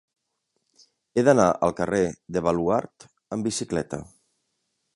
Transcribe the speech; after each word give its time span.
He 1.15 1.23
d'anar 1.27 1.45
al 1.67 1.75
carrer 1.81 2.01
del 2.37 2.43
Baluard 2.47 3.07
amb 3.37 3.49
bicicleta. 3.51 4.01